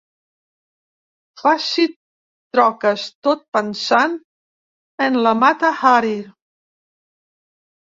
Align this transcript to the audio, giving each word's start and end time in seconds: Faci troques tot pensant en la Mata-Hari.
Faci 1.41 1.85
troques 2.57 3.05
tot 3.29 3.45
pensant 3.59 4.17
en 5.09 5.23
la 5.29 5.37
Mata-Hari. 5.45 6.19